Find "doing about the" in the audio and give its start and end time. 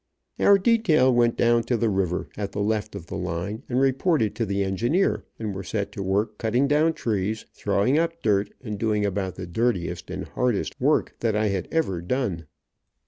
8.79-9.45